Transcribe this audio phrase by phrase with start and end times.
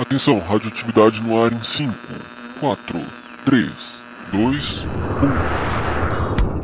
[0.00, 1.94] Atenção, radioatividade no ar em 5,
[2.58, 3.04] 4,
[3.44, 4.00] 3,
[4.32, 4.84] 2,
[6.56, 6.59] 1.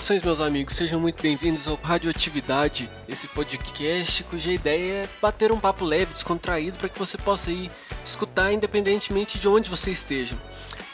[0.00, 5.60] Saudações, meus amigos, sejam muito bem-vindos ao Radioatividade, esse podcast cuja ideia é bater um
[5.60, 7.70] papo leve, descontraído, para que você possa ir
[8.02, 10.34] escutar independentemente de onde você esteja.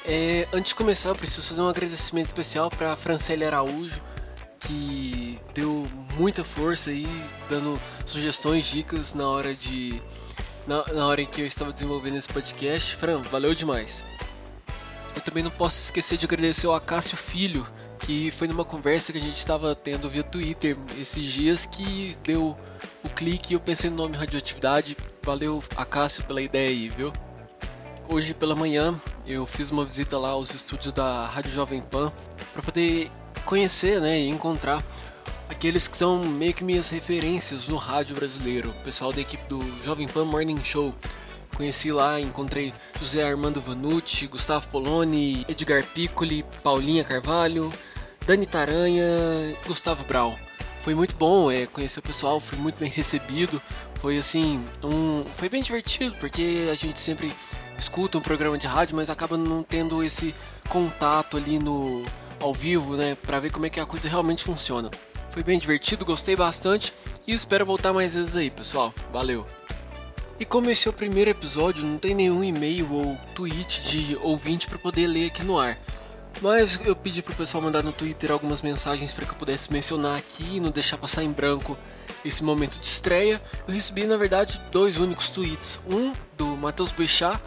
[0.05, 4.01] É, antes de começar, eu preciso fazer um agradecimento especial para a Francelle Araújo,
[4.59, 5.87] que deu
[6.17, 7.07] muita força aí,
[7.49, 10.03] dando sugestões, dicas na hora de.
[10.67, 12.97] Na, na hora em que eu estava desenvolvendo esse podcast.
[12.97, 14.05] Fran, valeu demais.
[15.15, 17.65] Eu também não posso esquecer de agradecer ao Acácio Filho,
[18.07, 22.57] que foi numa conversa que a gente estava tendo via Twitter esses dias que deu
[23.03, 24.97] o clique e eu pensei no nome Radioatividade.
[25.25, 27.13] Valeu, Acácio, pela ideia aí, viu?
[28.09, 28.95] Hoje pela manhã
[29.27, 32.13] eu fiz uma visita lá aos estúdios da Rádio Jovem Pan
[32.53, 33.11] para poder
[33.45, 34.81] conhecer né, e encontrar
[35.49, 39.59] aqueles que são meio que minhas referências no rádio brasileiro, o pessoal da equipe do
[39.85, 40.95] Jovem Pan Morning Show.
[41.57, 47.73] Conheci lá, encontrei José Armando Vanucci, Gustavo Poloni, Edgar Piccoli, Paulinha Carvalho,
[48.27, 49.05] Dani Taranha,
[49.67, 50.37] Gustavo Brau.
[50.81, 53.63] Foi muito bom é, conhecer o pessoal, fui muito bem recebido.
[54.01, 57.33] Foi assim, um, foi bem divertido, porque a gente sempre
[57.79, 60.35] escuta um programa de rádio, mas acaba não tendo esse
[60.69, 62.05] contato ali no
[62.39, 64.91] ao vivo, né, para ver como é que a coisa realmente funciona.
[65.31, 66.93] Foi bem divertido, gostei bastante
[67.27, 68.93] e espero voltar mais vezes aí, pessoal.
[69.13, 69.47] Valeu.
[70.39, 74.67] E como esse é o primeiro episódio, não tem nenhum e-mail ou tweet de ouvinte
[74.67, 75.79] para poder ler aqui no ar.
[76.41, 80.19] Mas eu pedi pro pessoal mandar no Twitter algumas mensagens para que eu pudesse mencionar
[80.19, 81.77] aqui e não deixar passar em branco
[82.25, 83.41] esse momento de estreia.
[83.67, 85.81] Eu recebi, na verdade, dois únicos tweets.
[85.89, 87.41] Um do Matheus Bechá.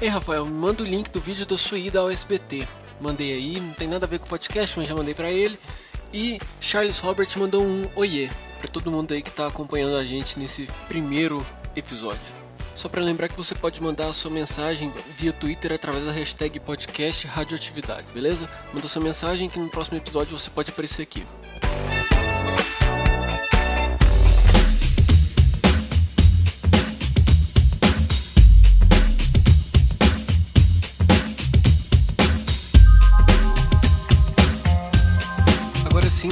[0.00, 2.66] Ei, Rafael, me manda o link do vídeo da sua ida ao SBT.
[3.00, 5.58] Mandei aí, não tem nada a ver com o podcast, mas já mandei para ele.
[6.12, 8.28] E Charles Robert mandou um oiê
[8.58, 11.44] para todo mundo aí que tá acompanhando a gente nesse primeiro
[11.76, 12.37] episódio.
[12.78, 16.60] Só para lembrar que você pode mandar a sua mensagem via Twitter através da hashtag
[16.60, 18.48] podcast radioatividade, beleza?
[18.72, 21.26] Manda sua mensagem que no próximo episódio você pode aparecer aqui.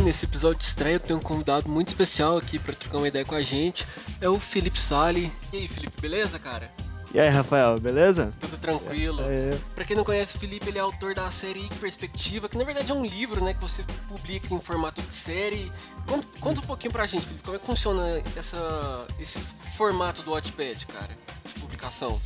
[0.06, 3.24] Nesse episódio de estreia eu tenho um convidado muito especial aqui para trocar uma ideia
[3.24, 3.84] com a gente.
[4.20, 5.32] É o Felipe Sali.
[5.52, 6.70] E aí, Felipe, beleza, cara?
[7.12, 8.32] E aí, Rafael, beleza?
[8.38, 9.20] Tudo tranquilo.
[9.26, 12.62] É, Pra quem não conhece o Felipe, ele é autor da série Perspectiva, que na
[12.62, 15.72] verdade é um livro, né, que você publica em formato de série.
[16.06, 19.40] Conta, conta um pouquinho pra gente, Felipe, como é que funciona essa, esse
[19.76, 22.20] formato do Watchpad, cara, de publicação.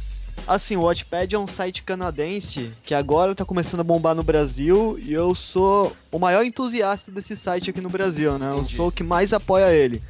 [0.46, 4.98] Assim, o Watchpad é um site canadense que agora tá começando a bombar no Brasil
[5.00, 8.50] e eu sou o maior entusiasta desse site aqui no Brasil, né?
[8.50, 8.76] Eu Entendi.
[8.76, 10.02] sou o que mais apoia ele.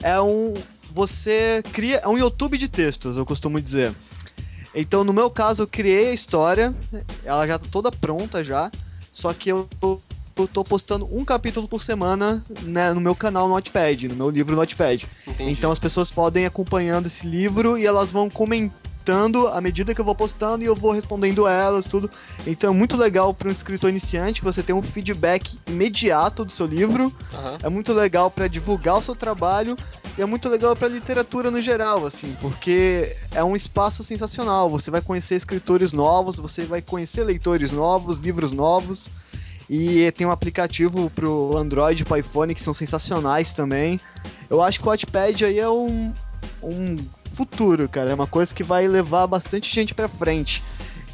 [0.00, 0.54] É um.
[0.92, 1.98] Você cria.
[1.98, 3.94] É um YouTube de textos, eu costumo dizer.
[4.74, 6.74] Então, no meu caso, eu criei a história,
[7.24, 8.70] ela já tá toda pronta já,
[9.12, 9.68] só que eu.
[10.38, 14.28] Eu tô postando um capítulo por semana né, no meu canal no Notepad, no meu
[14.28, 15.06] livro no Notepad.
[15.26, 15.50] Entendi.
[15.50, 18.85] Então as pessoas podem ir acompanhando esse livro e elas vão comentando
[19.48, 22.10] à medida que eu vou postando e eu vou respondendo elas, tudo.
[22.46, 26.66] Então é muito legal para um escritor iniciante você ter um feedback imediato do seu
[26.66, 27.12] livro.
[27.32, 27.58] Aham.
[27.62, 29.76] É muito legal para divulgar o seu trabalho
[30.16, 34.70] e é muito legal para literatura no geral, assim, porque é um espaço sensacional.
[34.70, 39.10] Você vai conhecer escritores novos, você vai conhecer leitores novos, livros novos.
[39.68, 44.00] E tem um aplicativo pro Android e pro iPhone que são sensacionais também.
[44.48, 46.12] Eu acho que o Wattpad aí é um,
[46.62, 46.96] um
[47.36, 48.10] futuro, cara.
[48.10, 50.62] É uma coisa que vai levar bastante gente pra frente.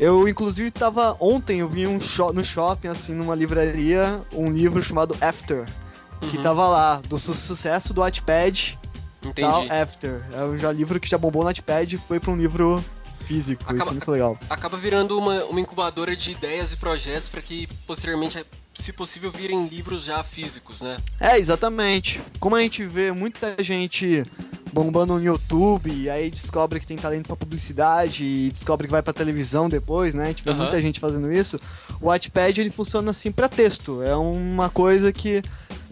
[0.01, 1.17] Eu, inclusive, tava.
[1.21, 1.99] Ontem eu vi um
[2.35, 5.67] no shopping, assim, numa livraria, um livro chamado After.
[6.31, 6.43] Que Uhum.
[6.43, 8.79] tava lá, do su- sucesso do Wattpad
[9.25, 9.41] Entendi.
[9.49, 10.23] tal, After.
[10.33, 12.83] É um já livro que já bombou no Wattpad foi pra um livro
[13.33, 13.63] físico.
[13.63, 14.39] Isso Acaba- é muito legal.
[14.51, 18.45] Acaba virando uma, uma incubadora de ideias e projetos para que posteriormente,
[18.75, 20.99] se possível, virem livros já físicos, né?
[21.19, 22.21] É, exatamente.
[22.39, 24.25] Como a gente vê muita gente
[24.73, 29.03] bombando no YouTube, e aí descobre que tem talento pra publicidade e descobre que vai
[29.03, 30.25] pra televisão depois, né?
[30.25, 30.63] A gente vê Aham.
[30.63, 31.61] muita gente fazendo isso.
[32.01, 34.03] O Wattpad ele funciona assim pra texto.
[34.03, 35.43] É uma coisa que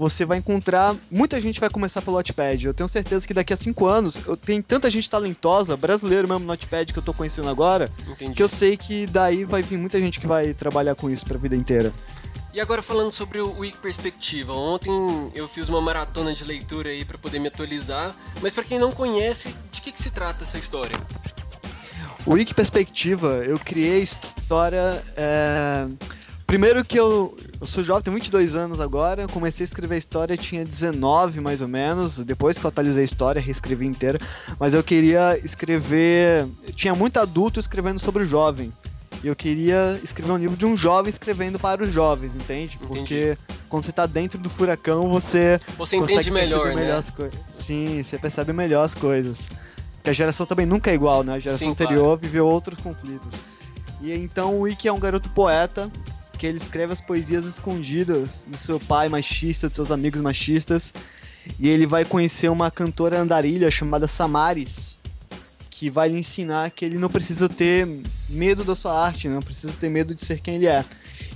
[0.00, 0.96] você vai encontrar.
[1.10, 2.64] Muita gente vai começar pelo Wattpad.
[2.64, 6.46] Eu tenho certeza que daqui a cinco anos eu tenho tanta gente talentosa, brasileiro mesmo
[6.46, 8.34] no Wattpad que eu tô conhecendo agora, Entendi.
[8.34, 11.36] que eu sei que daí vai vir muita gente que vai trabalhar com isso pra
[11.36, 11.92] vida inteira.
[12.54, 14.90] E agora falando sobre o Wiki Perspectiva, ontem
[15.34, 18.92] eu fiz uma maratona de leitura aí para poder me atualizar, mas para quem não
[18.92, 20.96] conhece, de que, que se trata essa história?
[22.24, 25.04] O Wiki Perspectiva, eu criei história.
[25.14, 25.86] É...
[26.50, 30.36] Primeiro que eu, eu sou jovem, tenho 22 anos agora, comecei a escrever a história,
[30.36, 34.18] tinha 19 mais ou menos, depois que eu atualizei a história, reescrevi inteira,
[34.58, 36.48] mas eu queria escrever.
[36.74, 38.72] Tinha muito adulto escrevendo sobre o jovem.
[39.22, 42.76] E eu queria escrever um livro de um jovem escrevendo para os jovens, entende?
[42.78, 43.38] Porque
[43.68, 45.60] quando você está dentro do furacão, você.
[45.78, 46.92] Você entende melhor, melhor né?
[46.96, 47.38] as coisas.
[47.46, 49.52] Sim, você percebe melhor as coisas.
[49.98, 51.34] Porque a geração também nunca é igual, né?
[51.34, 53.36] A geração Sim, anterior viveu outros conflitos.
[54.00, 55.88] E então o Ikki é um garoto poeta
[56.40, 60.94] que ele escreve as poesias escondidas do seu pai machista, dos seus amigos machistas.
[61.58, 64.98] E ele vai conhecer uma cantora andarilha chamada Samaris,
[65.68, 67.86] que vai lhe ensinar que ele não precisa ter
[68.26, 70.82] medo da sua arte, não precisa ter medo de ser quem ele é.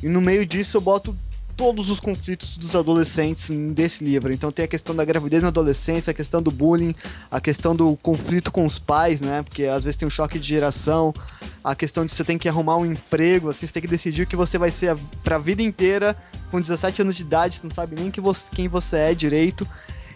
[0.02, 1.14] E no meio disso eu boto
[1.56, 4.32] todos os conflitos dos adolescentes desse livro.
[4.32, 6.94] Então tem a questão da gravidez na adolescência, a questão do bullying,
[7.30, 9.42] a questão do conflito com os pais, né?
[9.42, 11.14] Porque às vezes tem um choque de geração,
[11.62, 14.26] a questão de você tem que arrumar um emprego, assim, você tem que decidir o
[14.26, 16.16] que você vai ser pra vida inteira,
[16.50, 19.66] com 17 anos de idade, você não sabe nem que você, quem você é direito.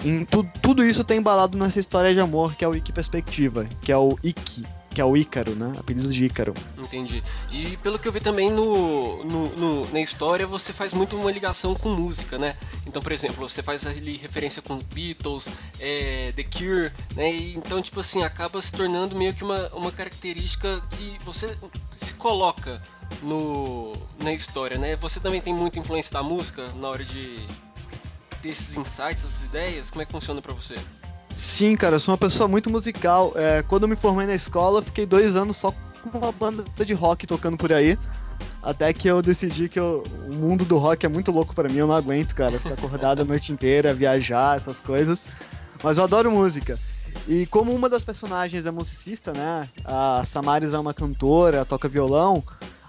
[0.05, 3.67] Em tu, tudo isso tem embalado nessa história de amor que é o Ike Perspectiva,
[3.83, 4.65] que é o Ike,
[4.99, 5.73] que é o Ícaro, né?
[5.79, 6.53] Apelido de Ícaro.
[6.77, 7.23] Entendi.
[7.53, 11.31] E pelo que eu vi também no, no, no, na história, você faz muito uma
[11.31, 12.57] ligação com música, né?
[12.85, 17.33] Então, por exemplo, você faz ali referência com Beatles, é, The Cure, né?
[17.33, 21.57] E, então, tipo assim, acaba se tornando meio que uma, uma característica que você
[21.93, 22.83] se coloca
[23.23, 24.97] no, na história, né?
[24.97, 27.47] Você também tem muita influência da música na hora de
[28.43, 29.93] ter esses insights, essas ideias?
[29.93, 30.75] Como é que funciona para você?
[31.39, 33.33] Sim, cara, eu sou uma pessoa muito musical.
[33.37, 36.93] É, quando eu me formei na escola, fiquei dois anos só com uma banda de
[36.93, 37.97] rock tocando por aí.
[38.61, 41.77] Até que eu decidi que eu, o mundo do rock é muito louco para mim,
[41.77, 42.59] eu não aguento, cara.
[42.59, 45.27] Ficar acordado a noite inteira, viajar, essas coisas.
[45.81, 46.77] Mas eu adoro música.
[47.29, 49.69] E como uma das personagens é musicista, né?
[49.85, 52.43] A Samaris é uma cantora, toca violão.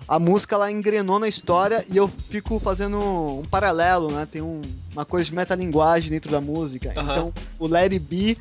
[0.10, 4.28] A música ela engrenou na história e eu fico fazendo um paralelo, né?
[4.30, 4.60] Tem um,
[4.92, 6.92] uma coisa de metalinguagem dentro da música.
[6.98, 7.12] Aham.
[7.12, 8.36] Então, o Let It Be,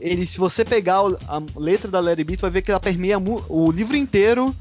[0.00, 2.80] ele, se você pegar a letra da Let It Be, tu vai ver que ela
[2.80, 4.56] permeia o livro inteiro,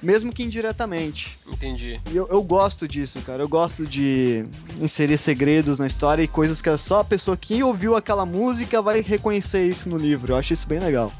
[0.00, 1.36] mesmo que indiretamente.
[1.50, 2.00] Entendi.
[2.08, 3.42] E eu, eu gosto disso, cara.
[3.42, 4.46] Eu gosto de
[4.80, 9.00] inserir segredos na história e coisas que só a pessoa que ouviu aquela música vai
[9.00, 10.34] reconhecer isso no livro.
[10.34, 11.12] Eu acho isso bem legal.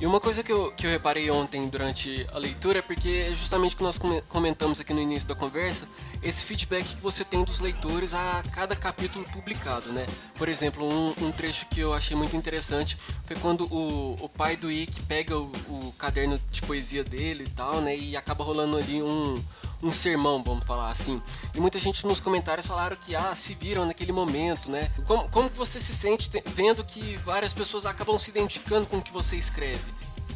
[0.00, 3.34] E uma coisa que eu, que eu reparei ontem durante a leitura é porque é
[3.34, 5.86] justamente o que nós come- comentamos aqui no início da conversa,
[6.22, 10.06] esse feedback que você tem dos leitores a cada capítulo publicado, né?
[10.38, 14.56] Por exemplo, um, um trecho que eu achei muito interessante foi quando o, o pai
[14.56, 17.94] do Ick pega o, o caderno de poesia dele e tal, né?
[17.94, 19.38] E acaba rolando ali um,
[19.82, 21.22] um sermão, vamos falar assim.
[21.54, 24.90] E muita gente nos comentários falaram que, ah, se viram naquele momento, né?
[25.06, 28.98] Como, como que você se sente te- vendo que várias pessoas acabam se identificando com
[28.98, 29.80] o que você escreve?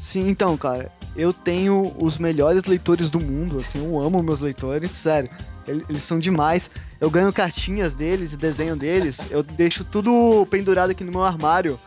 [0.00, 4.90] Sim, então, cara, eu tenho os melhores leitores do mundo, assim, eu amo meus leitores,
[4.90, 5.30] sério.
[5.66, 6.70] Ele- Eles são demais.
[7.00, 9.18] Eu ganho cartinhas deles e desenho deles.
[9.30, 11.80] Eu deixo tudo pendurado aqui no meu armário.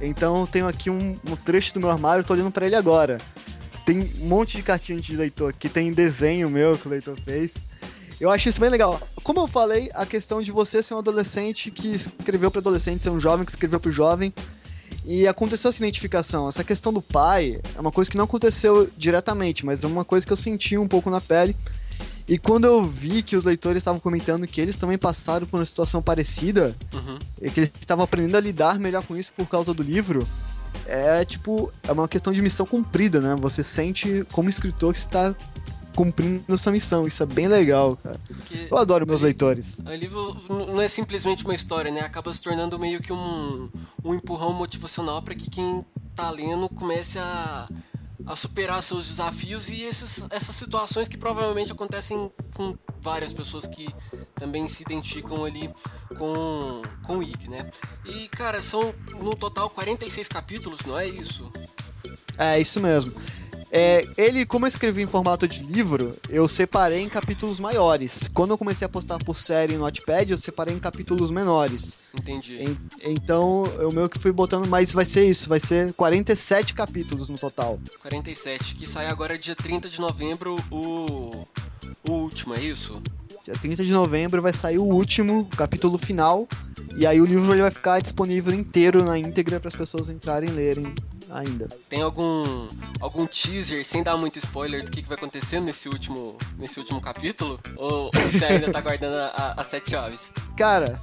[0.00, 3.18] Então eu tenho aqui um, um trecho do meu armário, tô olhando pra ele agora.
[3.84, 7.52] Tem um monte de cartinha de leitor aqui, tem desenho meu que o leitor fez.
[8.20, 9.00] Eu acho isso bem legal.
[9.24, 13.10] Como eu falei, a questão de você ser um adolescente que escreveu para adolescente, ser
[13.10, 14.32] um jovem que escreveu para jovem,
[15.04, 16.48] e aconteceu essa identificação.
[16.48, 20.24] Essa questão do pai é uma coisa que não aconteceu diretamente, mas é uma coisa
[20.24, 21.56] que eu senti um pouco na pele.
[22.28, 25.66] E quando eu vi que os leitores estavam comentando que eles também passaram por uma
[25.66, 27.18] situação parecida, Uhum.
[27.40, 30.26] e que eles estavam aprendendo a lidar melhor com isso por causa do livro,
[30.86, 33.34] é tipo, é uma questão de missão cumprida, né?
[33.40, 35.34] Você sente como escritor que está
[35.94, 37.06] cumprindo sua missão.
[37.06, 38.18] Isso é bem legal, cara.
[38.26, 39.78] Porque Eu adoro meus leitores.
[39.84, 42.00] ali vo- não é simplesmente uma história, né?
[42.00, 43.68] Acaba se tornando meio que um,
[44.04, 47.68] um empurrão motivacional para que quem tá lendo comece a,
[48.26, 53.88] a superar seus desafios e esses, essas situações que provavelmente acontecem com várias pessoas que
[54.36, 55.68] também se identificam ali
[56.16, 57.68] com, com o Ick, né?
[58.06, 61.52] E, cara, são no total 46 capítulos, não é isso?
[62.38, 63.12] É, isso mesmo.
[63.74, 68.28] É, ele, como eu escrevi em formato de livro, eu separei em capítulos maiores.
[68.34, 71.94] Quando eu comecei a postar por série no Notepad, eu separei em capítulos menores.
[72.12, 72.62] Entendi.
[72.62, 77.30] En- então, eu meio que fui botando, mas vai ser isso, vai ser 47 capítulos
[77.30, 77.80] no total.
[78.02, 81.46] 47, que sai agora dia 30 de novembro o,
[82.08, 83.02] o último, é isso?
[83.44, 86.46] Dia 30 de novembro vai sair o último, o capítulo final.
[86.96, 90.48] E aí o livro ele vai ficar disponível inteiro na íntegra para as pessoas entrarem
[90.48, 90.94] e lerem
[91.32, 91.68] ainda.
[91.88, 92.68] Tem algum
[93.00, 97.00] algum teaser, sem dar muito spoiler, do que, que vai acontecer nesse último, nesse último
[97.00, 97.58] capítulo?
[97.76, 99.16] Ou, ou você ainda tá guardando
[99.56, 100.32] as sete chaves?
[100.56, 101.00] Cara.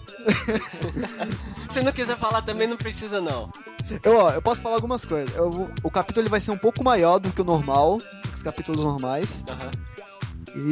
[1.69, 3.51] Se não quiser falar também, não precisa não.
[4.03, 5.35] Eu, ó, eu posso falar algumas coisas.
[5.35, 8.35] Eu, o capítulo ele vai ser um pouco maior do que o normal, do que
[8.35, 9.43] os capítulos normais.
[9.47, 9.88] Uhum.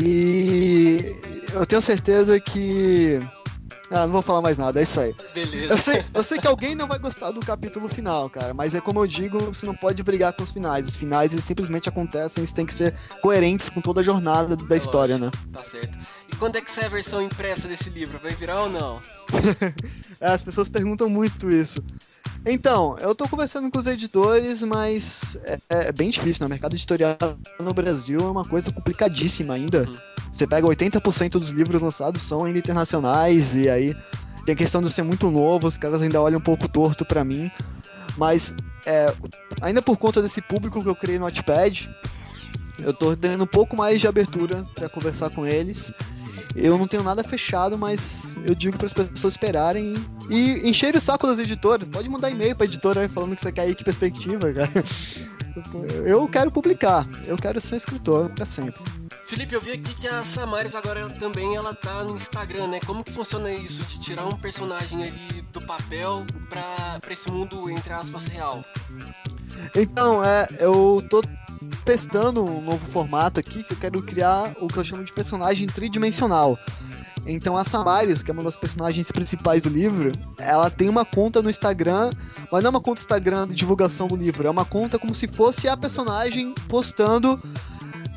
[0.02, 1.16] E
[1.54, 3.20] eu tenho certeza que
[3.90, 5.16] ah, não vou falar mais nada, é isso aí.
[5.34, 5.74] Beleza.
[5.74, 8.82] Eu sei, eu sei que alguém não vai gostar do capítulo final, cara, mas é
[8.82, 10.88] como eu digo, você não pode brigar com os finais.
[10.88, 14.76] Os finais, eles simplesmente acontecem, eles têm que ser coerentes com toda a jornada da
[14.76, 15.52] é história, lógico, né?
[15.54, 15.98] Tá certo.
[16.32, 18.20] E quando é que sai a versão impressa desse livro?
[18.20, 19.02] Vai virar ou não?
[20.20, 21.84] é, as pessoas perguntam muito isso.
[22.46, 26.48] Então, eu tô conversando com os editores, mas é, é bem difícil, né?
[26.48, 27.18] O mercado editorial
[27.60, 29.84] no Brasil é uma coisa complicadíssima ainda.
[29.84, 29.98] Uhum.
[30.32, 33.96] Você pega 80% dos livros lançados são ainda internacionais, e aí
[34.46, 37.24] tem a questão de ser muito novo, os caras ainda olham um pouco torto para
[37.24, 37.52] mim.
[38.16, 38.56] Mas,
[38.86, 39.14] é,
[39.62, 41.90] ainda por conta desse público que eu criei no Notepad,
[42.80, 45.92] eu tô tendo um pouco mais de abertura para conversar com eles.
[46.56, 49.94] Eu não tenho nada fechado, mas eu digo para as pessoas esperarem
[50.30, 51.88] e encher o saco das editoras.
[51.88, 54.84] Pode mandar e-mail para editora falando que você quer ir que perspectiva, cara.
[56.06, 58.80] Eu quero publicar, eu quero ser escritor para sempre.
[59.26, 62.80] Felipe, eu vi aqui que a Samaris agora também ela tá no Instagram, né?
[62.86, 67.92] Como que funciona isso de tirar um personagem ali do papel para esse mundo entre
[67.92, 68.64] aspas real?
[69.76, 71.22] Então, é, eu tô
[71.88, 75.66] testando um novo formato aqui que eu quero criar o que eu chamo de personagem
[75.68, 76.60] tridimensional.
[77.26, 81.42] Então a Samaris, que é uma das personagens principais do livro, ela tem uma conta
[81.42, 82.12] no Instagram,
[82.52, 85.30] mas não é uma conta Instagram de divulgação do livro, é uma conta como se
[85.30, 87.42] fosse a personagem postando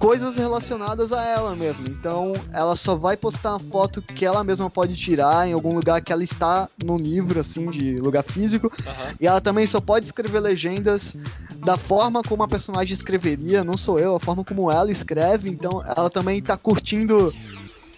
[0.01, 1.87] coisas relacionadas a ela mesmo.
[1.87, 6.01] Então, ela só vai postar uma foto que ela mesma pode tirar em algum lugar
[6.03, 8.73] que ela está no livro, assim, de lugar físico.
[8.75, 9.15] Uhum.
[9.21, 11.15] E ela também só pode escrever legendas
[11.59, 15.51] da forma como a personagem escreveria, não sou eu, a forma como ela escreve.
[15.51, 17.33] Então, ela também está curtindo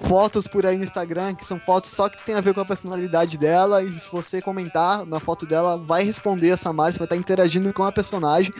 [0.07, 2.65] fotos por aí no Instagram, que são fotos só que tem a ver com a
[2.65, 7.07] personalidade dela, e se você comentar na foto dela, vai responder essa Mari, você vai
[7.07, 8.53] estar interagindo com a personagem.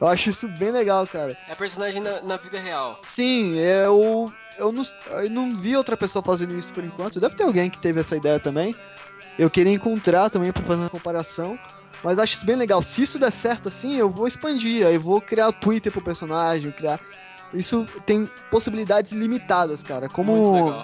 [0.00, 1.36] Eu acho isso bem legal, cara.
[1.48, 3.00] É a personagem na, na vida real.
[3.02, 4.86] Sim, eu, eu, não,
[5.22, 7.20] eu não vi outra pessoa fazendo isso por enquanto.
[7.20, 8.74] Deve ter alguém que teve essa ideia também.
[9.38, 11.58] Eu queria encontrar também para fazer uma comparação.
[12.02, 12.80] Mas acho isso bem legal.
[12.80, 14.86] Se isso der certo assim, eu vou expandir.
[14.86, 17.00] Aí vou criar o Twitter pro personagem, criar
[17.54, 20.08] isso tem possibilidades limitadas, cara.
[20.08, 20.82] Como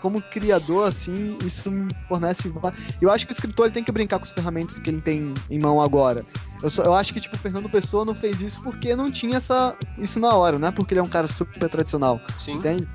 [0.00, 2.52] como criador, assim, isso me fornece.
[3.00, 5.34] Eu acho que o escritor ele tem que brincar com as ferramentas que ele tem
[5.50, 6.24] em mão agora.
[6.62, 9.38] Eu, só, eu acho que, tipo, o Fernando Pessoa não fez isso porque não tinha
[9.38, 12.20] essa, isso na hora, não é porque ele é um cara super tradicional.
[12.38, 12.52] Sim.
[12.52, 12.88] Entende?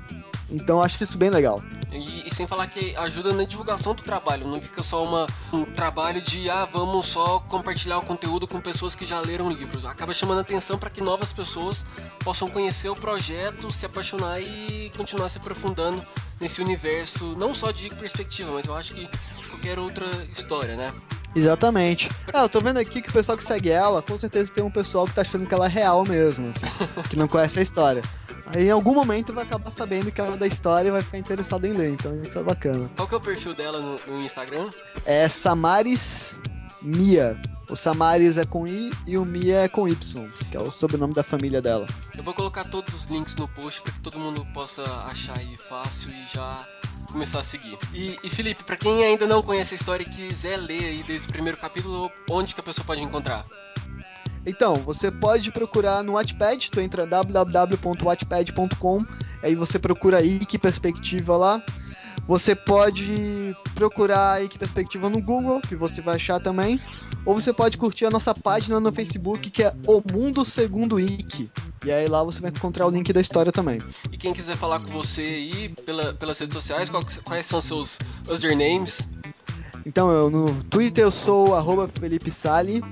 [0.50, 1.62] Então eu acho isso bem legal.
[1.92, 5.64] E, e, sem falar que ajuda na divulgação do trabalho, não fica só uma, um
[5.64, 9.84] trabalho de ah, vamos só compartilhar o conteúdo com pessoas que já leram livros.
[9.84, 11.84] Acaba chamando atenção para que novas pessoas
[12.20, 16.02] possam conhecer o projeto, se apaixonar e continuar se aprofundando
[16.40, 20.92] nesse universo, não só de perspectiva, mas eu acho que de qualquer outra história, né?
[21.34, 22.10] Exatamente.
[22.32, 24.70] É, eu tô vendo aqui que o pessoal que segue ela, com certeza tem um
[24.70, 26.66] pessoal que tá achando que ela é real mesmo, assim,
[27.08, 28.02] que não conhece a história.
[28.54, 31.18] Aí em algum momento vai acabar sabendo que ela é da história e vai ficar
[31.18, 32.90] interessado em ler, então isso é bacana.
[32.96, 34.68] Qual que é o perfil dela no, no Instagram?
[35.06, 36.34] É Samaris
[36.82, 37.40] Mia.
[37.70, 41.14] O Samaris é com I e o Mia é com Y, que é o sobrenome
[41.14, 41.86] da família dela.
[42.16, 45.56] Eu vou colocar todos os links no post para que todo mundo possa achar aí
[45.56, 46.66] fácil e já
[47.10, 47.78] começar a seguir.
[47.94, 51.28] E, e Felipe, para quem ainda não conhece a história e quiser ler aí desde
[51.28, 53.46] o primeiro capítulo, onde que a pessoa pode encontrar?
[54.44, 59.06] Então, você pode procurar no Wattpad, tu entra www.wattpad.com,
[59.42, 61.62] aí você procura aí que perspectiva lá.
[62.26, 66.80] Você pode procurar aí que perspectiva no Google, que você vai achar também.
[67.24, 71.50] Ou você pode curtir a nossa página no Facebook, que é O Mundo Segundo Ike.
[71.84, 73.80] E aí lá você vai encontrar o link da história também.
[74.10, 76.90] E quem quiser falar com você aí pela, pelas redes sociais,
[77.24, 79.08] quais são seus usernames?
[79.84, 82.82] Então, eu, no Twitter eu sou arroba Felipe Sali,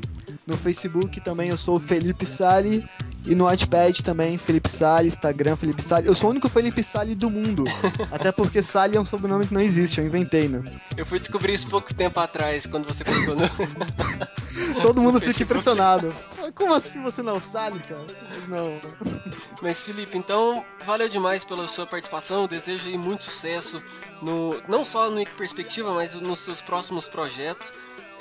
[0.46, 2.86] no Facebook também eu sou o Felipe Sali.
[3.26, 6.06] E no Watchpad também, Felipe Sali, Instagram, Felipe Sali.
[6.06, 7.64] Eu sou o único Felipe Sali do mundo.
[8.10, 10.62] até porque Sali é um sobrenome que não existe, eu inventei, né?
[10.96, 13.42] Eu fui descobrir isso pouco tempo atrás, quando você colocou no...
[14.80, 16.14] Todo mundo fica impressionado.
[16.54, 18.04] Como assim você não é Sali, cara?
[18.48, 18.80] Não.
[19.60, 22.42] Mas, Felipe, então, valeu demais pela sua participação.
[22.42, 23.82] Eu desejo aí muito sucesso,
[24.22, 27.72] no, não só no Perspectiva, mas nos seus próximos projetos.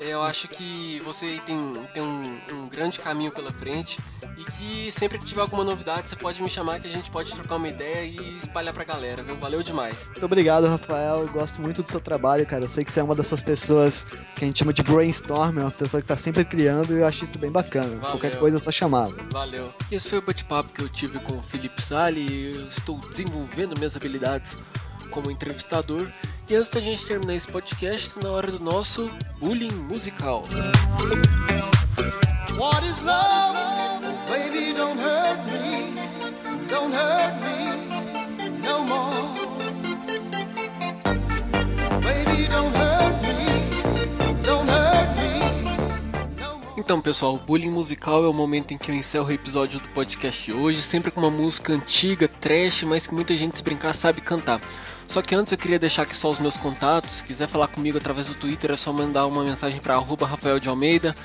[0.02, 4.00] Eu acho que você tem, tem um, um grande caminho pela frente
[4.38, 7.34] e que sempre que tiver alguma novidade você pode me chamar que a gente pode
[7.34, 9.36] trocar uma ideia e espalhar pra galera, viu?
[9.38, 10.08] Valeu demais.
[10.08, 11.24] Muito obrigado, Rafael.
[11.24, 12.64] Eu gosto muito do seu trabalho, cara.
[12.64, 15.62] Eu sei que você é uma dessas pessoas que a gente chama de brainstorm, é
[15.64, 17.96] uma pessoa que tá sempre criando e eu acho isso bem bacana.
[17.96, 18.12] Valeu.
[18.12, 19.10] Qualquer coisa é só chamar.
[19.32, 19.74] Valeu.
[19.92, 22.56] Esse foi o bate-papo que eu tive com o Felipe Sali.
[22.56, 24.58] Eu estou desenvolvendo minhas habilidades
[25.10, 26.08] como entrevistador.
[26.50, 29.08] E antes da gente terminar esse podcast, tá na hora do nosso
[29.40, 30.42] bullying musical.
[32.58, 33.56] What is love?
[34.28, 35.94] Baby, don't hurt me.
[36.68, 39.30] Don't hurt me no more.
[42.02, 44.42] Baby, don't hurt me.
[44.44, 46.74] Don't hurt me no more.
[46.78, 49.90] Então, pessoal, o bullying musical é o momento em que eu encerro o episódio do
[49.90, 54.20] podcast hoje, sempre com uma música antiga, trash, mas que muita gente se brincar sabe
[54.20, 54.60] cantar.
[55.10, 57.16] Só que antes eu queria deixar aqui só os meus contatos.
[57.16, 60.70] Se quiser falar comigo através do Twitter, é só mandar uma mensagem para Rafael de
[60.70, 61.16] Almeida.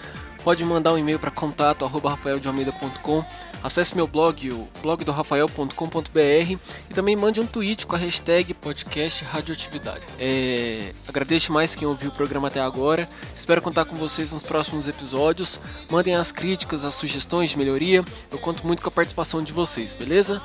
[0.42, 3.24] Pode mandar um e-mail para contato rafaeldealmeida.com.
[3.62, 6.58] Acesse meu blog, o blogdorafael.com.br
[6.90, 10.04] e também mande um tweet com a hashtag podcast radioatividade.
[10.18, 13.06] É, agradeço mais quem ouviu o programa até agora.
[13.36, 15.60] Espero contar com vocês nos próximos episódios.
[15.90, 18.02] Mandem as críticas, as sugestões de melhoria.
[18.30, 20.40] Eu conto muito com a participação de vocês, beleza?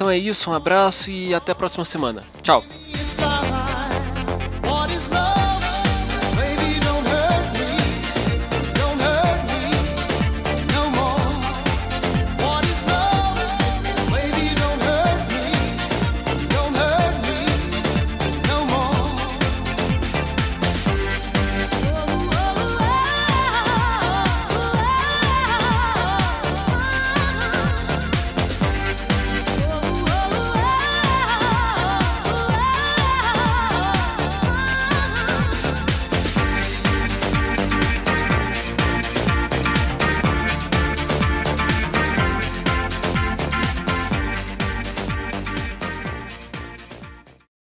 [0.00, 2.22] Então é isso, um abraço e até a próxima semana.
[2.42, 2.64] Tchau!